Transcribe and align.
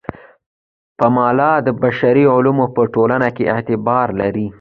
پملا 0.97 1.51
د 1.65 1.69
بشري 1.81 2.25
علومو 2.33 2.65
په 2.75 2.81
ټولنو 2.93 3.29
کې 3.35 3.43
اعتبار 3.53 4.07
لري. 4.21 4.47